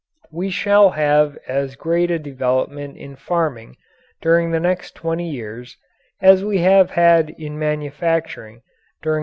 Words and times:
We 0.31 0.49
shall 0.49 0.89
have 0.97 1.37
as 1.47 1.75
great 1.75 2.09
a 2.09 2.17
development 2.17 2.97
in 2.97 3.15
farming 3.15 3.77
during 4.19 4.49
the 4.49 4.59
next 4.59 4.95
twenty 4.95 5.29
years 5.29 5.77
as 6.19 6.43
we 6.43 6.57
have 6.61 6.89
had 6.89 7.29
in 7.29 7.59
manufacturing 7.59 8.63
during 8.63 8.63
the 8.63 8.63
last 8.63 9.03
twenty. 9.03 9.19